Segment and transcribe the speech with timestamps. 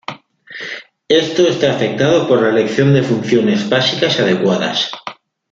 [1.23, 4.89] Esto está afectado por la elección de funciones básicas adecuadas.